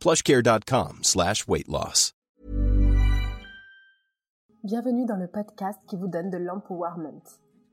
[0.00, 2.12] plushcare.com slash weight loss.
[4.62, 7.22] Bienvenue dans le podcast qui vous donne de l'empowerment.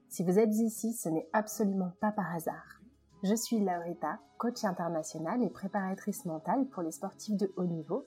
[0.07, 2.81] Si vous êtes ici, ce n'est absolument pas par hasard.
[3.23, 8.05] Je suis Laurita, coach internationale et préparatrice mentale pour les sportifs de haut niveau,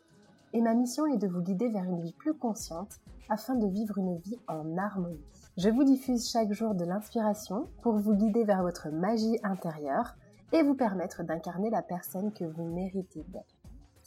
[0.55, 3.99] et ma mission est de vous guider vers une vie plus consciente afin de vivre
[3.99, 5.25] une vie en harmonie.
[5.59, 10.15] Je vous diffuse chaque jour de l'inspiration pour vous guider vers votre magie intérieure
[10.53, 13.60] et vous permettre d'incarner la personne que vous méritez d'être.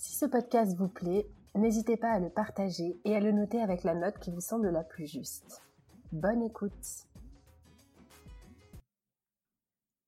[0.06, 3.86] Si ce podcast vous plaît, n'hésitez pas à le partager et à le noter avec
[3.86, 5.64] la note qui vous semble la plus juste.
[6.12, 7.08] Bonne écoute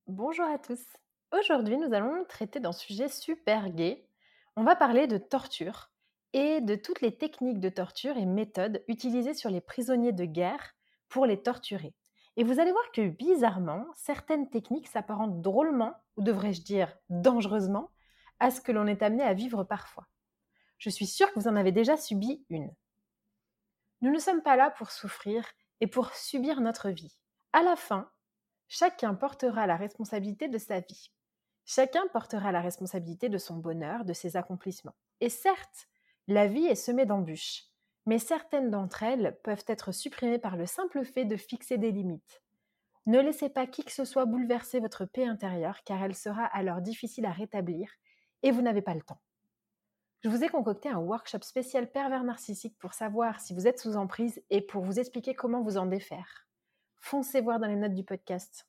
[0.06, 0.84] Bonjour à tous
[1.32, 4.06] Aujourd'hui, nous allons traiter d'un sujet super gai.
[4.58, 5.92] On va parler de torture
[6.34, 10.76] et de toutes les techniques de torture et méthodes utilisées sur les prisonniers de guerre
[11.08, 11.96] pour les torturer.
[12.36, 17.92] Et vous allez voir que bizarrement, certaines techniques s'apparentent drôlement, ou devrais-je dire dangereusement,
[18.40, 20.08] à ce que l'on est amené à vivre parfois.
[20.78, 22.74] Je suis sûre que vous en avez déjà subi une.
[24.02, 25.46] Nous ne sommes pas là pour souffrir
[25.82, 27.16] et pour subir notre vie.
[27.54, 28.12] À la fin,
[28.68, 31.12] chacun portera la responsabilité de sa vie.
[31.66, 34.96] Chacun portera la responsabilité de son bonheur, de ses accomplissements.
[35.22, 35.88] Et certes,
[36.28, 37.64] la vie est semée d'embûches,
[38.06, 42.44] mais certaines d'entre elles peuvent être supprimées par le simple fait de fixer des limites.
[43.08, 46.82] Ne laissez pas qui que ce soit bouleverser votre paix intérieure car elle sera alors
[46.82, 47.90] difficile à rétablir
[48.46, 49.20] et vous n'avez pas le temps.
[50.24, 53.98] Je vous ai concocté un workshop spécial pervers narcissique pour savoir si vous êtes sous
[53.98, 56.48] emprise et pour vous expliquer comment vous en défaire.
[56.96, 58.68] Foncez voir dans les notes du podcast.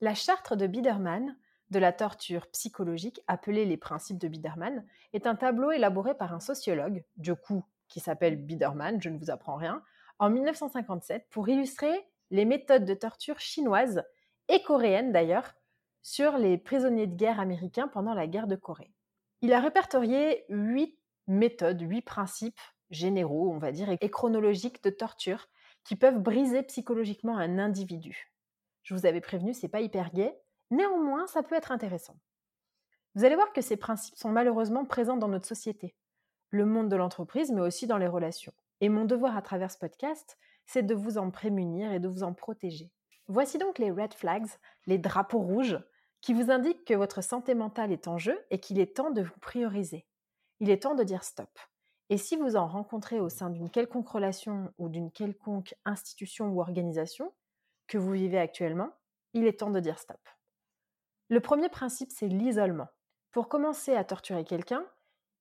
[0.00, 1.36] La charte de Biederman,
[1.70, 6.40] de la torture psychologique, appelée les principes de Biederman, est un tableau élaboré par un
[6.40, 9.82] sociologue, du coup, qui s'appelle Biederman, je ne vous apprends rien,
[10.18, 14.02] en 1957 pour illustrer les méthodes de torture chinoises
[14.48, 15.54] et coréennes d'ailleurs
[16.02, 18.92] sur les prisonniers de guerre américains pendant la guerre de Corée.
[19.40, 22.60] Il a répertorié huit méthodes, huit principes
[22.90, 25.48] généraux, on va dire, et chronologiques de torture
[25.84, 28.32] qui peuvent briser psychologiquement un individu.
[28.82, 30.34] Je vous avais prévenu, c'est pas hyper gai,
[30.70, 32.18] néanmoins, ça peut être intéressant.
[33.14, 35.94] Vous allez voir que ces principes sont malheureusement présents dans notre société,
[36.50, 38.52] le monde de l'entreprise, mais aussi dans les relations.
[38.80, 42.22] Et mon devoir à travers ce podcast, c'est de vous en prémunir et de vous
[42.22, 42.90] en protéger.
[43.28, 44.48] Voici donc les red flags,
[44.86, 45.78] les drapeaux rouges,
[46.20, 49.22] qui vous indiquent que votre santé mentale est en jeu et qu'il est temps de
[49.22, 50.06] vous prioriser.
[50.60, 51.50] Il est temps de dire stop.
[52.10, 56.60] Et si vous en rencontrez au sein d'une quelconque relation ou d'une quelconque institution ou
[56.60, 57.32] organisation
[57.86, 58.90] que vous vivez actuellement,
[59.34, 60.20] il est temps de dire stop.
[61.28, 62.88] Le premier principe, c'est l'isolement.
[63.30, 64.86] Pour commencer à torturer quelqu'un,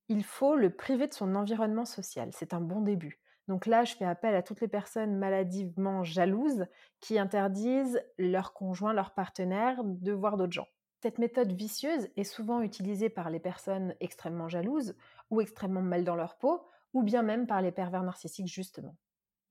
[0.09, 2.29] il faut le priver de son environnement social.
[2.33, 3.19] C'est un bon début.
[3.47, 6.65] Donc là, je fais appel à toutes les personnes maladivement jalouses
[6.99, 10.67] qui interdisent leur conjoint, leur partenaire de voir d'autres gens.
[11.01, 14.95] Cette méthode vicieuse est souvent utilisée par les personnes extrêmement jalouses
[15.29, 18.95] ou extrêmement mal dans leur peau, ou bien même par les pervers narcissiques justement.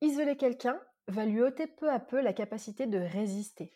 [0.01, 0.79] Isoler quelqu'un
[1.09, 3.73] va lui ôter peu à peu la capacité de résister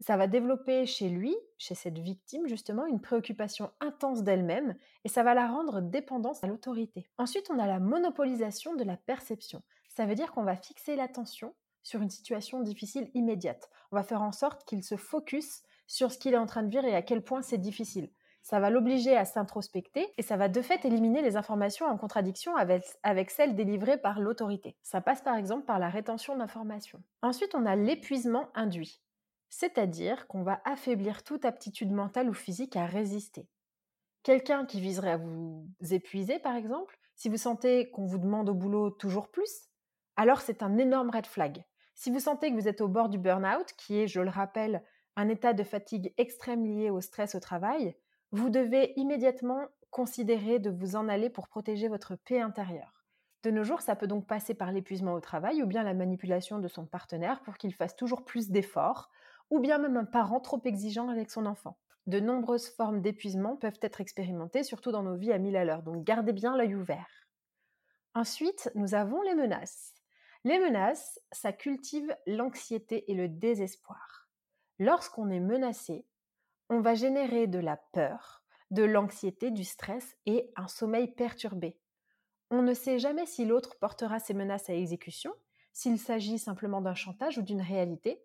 [0.00, 5.22] ça va développer chez lui, chez cette victime justement, une préoccupation intense d'elle-même et ça
[5.22, 7.08] va la rendre dépendante à l'autorité.
[7.18, 9.62] Ensuite, on a la monopolisation de la perception.
[9.88, 13.68] Ça veut dire qu'on va fixer l'attention sur une situation difficile immédiate.
[13.90, 16.70] On va faire en sorte qu'il se focus sur ce qu'il est en train de
[16.70, 18.10] vivre et à quel point c'est difficile.
[18.42, 22.56] Ça va l'obliger à s'introspecter et ça va de fait éliminer les informations en contradiction
[22.56, 24.76] avec, avec celles délivrées par l'autorité.
[24.82, 27.02] Ça passe par exemple par la rétention d'informations.
[27.22, 29.02] Ensuite, on a l'épuisement induit,
[29.48, 33.48] c'est-à-dire qu'on va affaiblir toute aptitude mentale ou physique à résister.
[34.22, 38.54] Quelqu'un qui viserait à vous épuiser, par exemple, si vous sentez qu'on vous demande au
[38.54, 39.68] boulot toujours plus,
[40.16, 41.64] alors c'est un énorme red flag.
[41.94, 44.84] Si vous sentez que vous êtes au bord du burn-out, qui est, je le rappelle,
[45.16, 47.96] un état de fatigue extrême lié au stress au travail,
[48.30, 53.04] vous devez immédiatement considérer de vous en aller pour protéger votre paix intérieure.
[53.42, 56.58] De nos jours, ça peut donc passer par l'épuisement au travail ou bien la manipulation
[56.58, 59.10] de son partenaire pour qu'il fasse toujours plus d'efforts,
[59.50, 61.78] ou bien même un parent trop exigeant avec son enfant.
[62.06, 65.82] De nombreuses formes d'épuisement peuvent être expérimentées, surtout dans nos vies à mille à l'heure,
[65.82, 67.28] donc gardez bien l'œil ouvert.
[68.14, 69.94] Ensuite, nous avons les menaces.
[70.44, 74.28] Les menaces, ça cultive l'anxiété et le désespoir.
[74.78, 76.06] Lorsqu'on est menacé,
[76.70, 81.78] on va générer de la peur, de l'anxiété, du stress et un sommeil perturbé.
[82.50, 85.32] On ne sait jamais si l'autre portera ses menaces à exécution,
[85.72, 88.24] s'il s'agit simplement d'un chantage ou d'une réalité,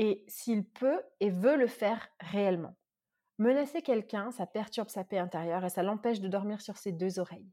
[0.00, 2.74] et s'il peut et veut le faire réellement.
[3.36, 7.18] Menacer quelqu'un, ça perturbe sa paix intérieure et ça l'empêche de dormir sur ses deux
[7.18, 7.52] oreilles.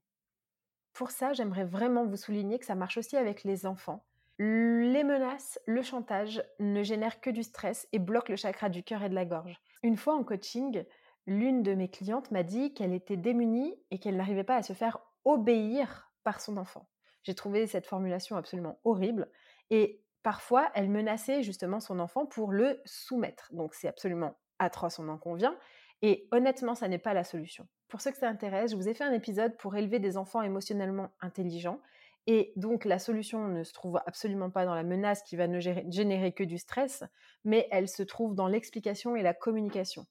[0.94, 4.06] Pour ça, j'aimerais vraiment vous souligner que ça marche aussi avec les enfants.
[4.40, 9.04] Les menaces, le chantage ne génèrent que du stress et bloquent le chakra du cœur
[9.04, 9.60] et de la gorge.
[9.84, 10.86] Une fois en coaching,
[11.26, 14.74] l'une de mes clientes m'a dit qu'elle était démunie et qu'elle n'arrivait pas à se
[14.74, 16.88] faire obéir par son enfant.
[17.24, 19.30] J'ai trouvé cette formulation absolument horrible
[19.70, 23.50] et parfois elle menaçait justement son enfant pour le soumettre.
[23.54, 25.58] Donc c'est absolument atroce, on en convient.
[26.02, 27.68] Et honnêtement, ça n'est pas la solution.
[27.88, 30.42] Pour ceux que ça intéresse, je vous ai fait un épisode pour élever des enfants
[30.42, 31.80] émotionnellement intelligents.
[32.28, 35.60] Et donc la solution ne se trouve absolument pas dans la menace qui va ne
[35.60, 37.06] générer que du stress,
[37.46, 40.06] mais elle se trouve dans l'explication et la communication.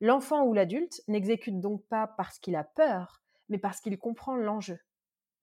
[0.00, 4.78] L'enfant ou l'adulte n'exécute donc pas parce qu'il a peur, mais parce qu'il comprend l'enjeu.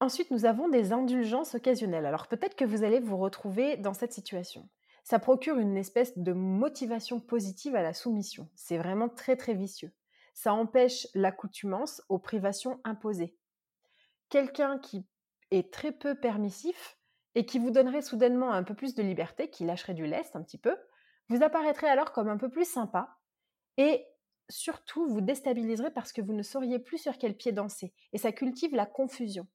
[0.01, 2.05] Ensuite, nous avons des indulgences occasionnelles.
[2.05, 4.67] Alors peut-être que vous allez vous retrouver dans cette situation.
[5.03, 8.49] Ça procure une espèce de motivation positive à la soumission.
[8.55, 9.93] C'est vraiment très très vicieux.
[10.33, 13.37] Ça empêche l'accoutumance aux privations imposées.
[14.29, 15.05] Quelqu'un qui
[15.51, 16.97] est très peu permissif
[17.35, 20.41] et qui vous donnerait soudainement un peu plus de liberté, qui lâcherait du lest un
[20.41, 20.75] petit peu,
[21.29, 23.17] vous apparaîtrez alors comme un peu plus sympa
[23.77, 24.05] et
[24.49, 28.31] surtout vous déstabiliserez parce que vous ne sauriez plus sur quel pied danser et ça
[28.31, 29.47] cultive la confusion.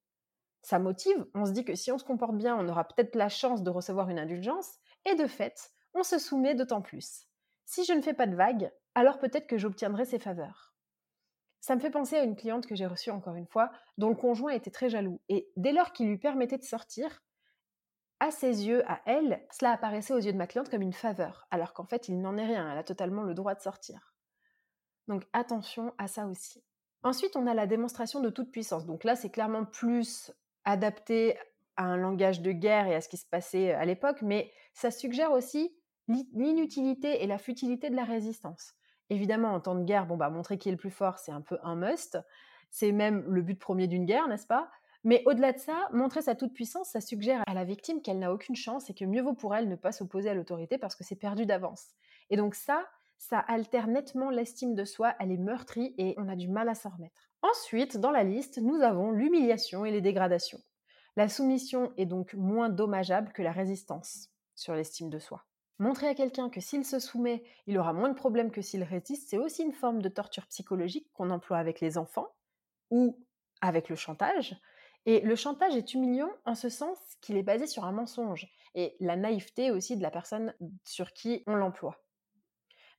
[0.63, 3.29] Ça motive, on se dit que si on se comporte bien, on aura peut-être la
[3.29, 7.27] chance de recevoir une indulgence et de fait, on se soumet d'autant plus.
[7.65, 10.75] Si je ne fais pas de vagues, alors peut-être que j'obtiendrai ses faveurs.
[11.61, 14.17] Ça me fait penser à une cliente que j'ai reçue encore une fois, dont le
[14.17, 15.21] conjoint était très jaloux.
[15.29, 17.23] Et dès lors qu'il lui permettait de sortir,
[18.19, 21.47] à ses yeux, à elle, cela apparaissait aux yeux de ma cliente comme une faveur,
[21.51, 24.15] alors qu'en fait, il n'en est rien, elle a totalement le droit de sortir.
[25.09, 26.63] Donc attention à ça aussi.
[27.03, 28.87] Ensuite, on a la démonstration de toute puissance.
[28.87, 30.33] Donc là, c'est clairement plus
[30.65, 31.37] adapté
[31.77, 34.91] à un langage de guerre et à ce qui se passait à l'époque, mais ça
[34.91, 35.75] suggère aussi
[36.09, 38.75] l'inutilité et la futilité de la résistance.
[39.11, 41.41] Évidemment, en temps de guerre, bon bah montrer qui est le plus fort, c'est un
[41.41, 42.19] peu un must.
[42.71, 44.71] C'est même le but premier d'une guerre, n'est-ce pas?
[45.03, 48.33] Mais au-delà de ça, montrer sa toute puissance, ça suggère à la victime qu'elle n'a
[48.33, 51.05] aucune chance et que mieux vaut pour elle ne pas s'opposer à l'autorité parce que
[51.05, 51.95] c'est perdu d'avance.
[52.29, 52.87] Et donc ça,
[53.21, 56.75] ça altère nettement l'estime de soi, elle est meurtrie et on a du mal à
[56.75, 57.31] s'en remettre.
[57.43, 60.59] Ensuite, dans la liste, nous avons l'humiliation et les dégradations.
[61.17, 65.45] La soumission est donc moins dommageable que la résistance sur l'estime de soi.
[65.79, 69.29] Montrer à quelqu'un que s'il se soumet, il aura moins de problèmes que s'il résiste,
[69.29, 72.29] c'est aussi une forme de torture psychologique qu'on emploie avec les enfants
[72.91, 73.23] ou
[73.61, 74.57] avec le chantage.
[75.05, 78.97] Et le chantage est humiliant en ce sens qu'il est basé sur un mensonge et
[78.99, 82.03] la naïveté aussi de la personne sur qui on l'emploie.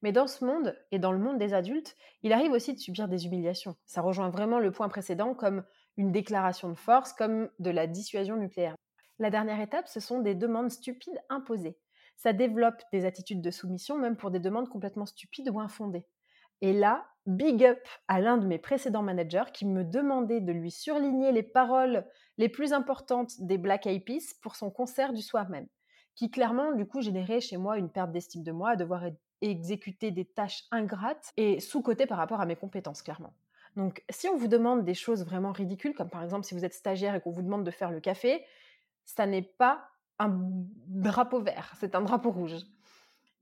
[0.02, 3.08] Mais dans ce monde et dans le monde des adultes, il arrive aussi de subir
[3.08, 3.76] des humiliations.
[3.86, 5.64] Ça rejoint vraiment le point précédent comme
[5.98, 8.76] une déclaration de force, comme de la dissuasion nucléaire.
[9.20, 11.78] La dernière étape, ce sont des demandes stupides imposées
[12.22, 16.06] ça développe des attitudes de soumission, même pour des demandes complètement stupides ou infondées.
[16.62, 20.70] Et là, big up à l'un de mes précédents managers qui me demandait de lui
[20.70, 22.06] surligner les paroles
[22.38, 25.68] les plus importantes des Black Eyed Peas pour son concert du soir même,
[26.14, 29.04] qui clairement, du coup, générait chez moi une perte d'estime de moi, à devoir
[29.42, 33.34] exécuter des tâches ingrates et sous-côté par rapport à mes compétences, clairement.
[33.76, 36.74] Donc, si on vous demande des choses vraiment ridicules, comme par exemple si vous êtes
[36.74, 38.46] stagiaire et qu'on vous demande de faire le café,
[39.06, 39.88] ça n'est pas
[40.20, 40.38] un
[40.88, 42.58] drapeau vert, c'est un drapeau rouge.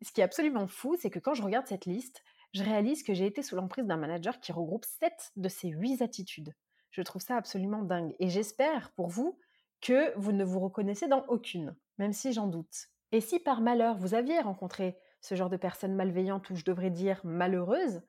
[0.02, 3.14] Ce qui est absolument fou, c'est que quand je regarde cette liste, je réalise que
[3.14, 6.54] j'ai été sous l'emprise d'un manager qui regroupe 7 de ces 8 attitudes.
[6.92, 8.16] Je trouve ça absolument dingue.
[8.20, 9.38] Et j'espère pour vous
[9.82, 12.88] que vous ne vous reconnaissez dans aucune, même si j'en doute.
[13.12, 16.90] Et si par malheur vous aviez rencontré ce genre de personne malveillante ou je devrais
[16.90, 18.02] dire malheureuse,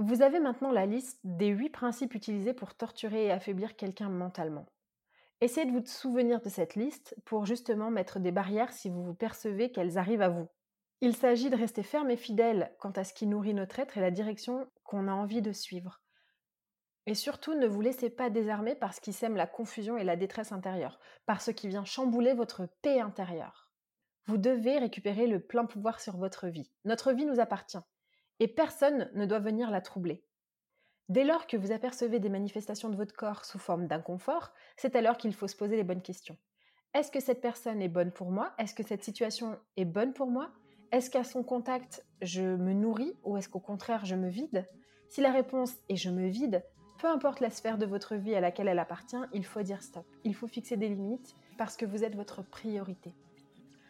[0.00, 4.66] Vous avez maintenant la liste des 8 principes utilisés pour torturer et affaiblir quelqu'un mentalement.
[5.40, 9.14] Essayez de vous souvenir de cette liste pour justement mettre des barrières si vous vous
[9.14, 10.48] percevez qu'elles arrivent à vous.
[11.00, 14.00] Il s'agit de rester ferme et fidèle quant à ce qui nourrit notre être et
[14.00, 16.00] la direction qu'on a envie de suivre.
[17.06, 20.16] Et surtout, ne vous laissez pas désarmer par ce qui sème la confusion et la
[20.16, 23.67] détresse intérieure, par ce qui vient chambouler votre paix intérieure.
[24.28, 26.70] Vous devez récupérer le plein pouvoir sur votre vie.
[26.84, 27.78] Notre vie nous appartient,
[28.40, 30.22] et personne ne doit venir la troubler.
[31.08, 35.16] Dès lors que vous apercevez des manifestations de votre corps sous forme d'inconfort, c'est alors
[35.16, 36.36] qu'il faut se poser les bonnes questions.
[36.92, 38.52] Est-ce que cette personne est bonne pour moi?
[38.58, 40.50] Est-ce que cette situation est bonne pour moi?
[40.92, 44.66] Est-ce qu'à son contact, je me nourris ou est-ce qu'au contraire, je me vide?
[45.08, 46.62] Si la réponse est je me vide,
[46.98, 50.04] peu importe la sphère de votre vie à laquelle elle appartient, il faut dire stop.
[50.24, 53.14] Il faut fixer des limites parce que vous êtes votre priorité.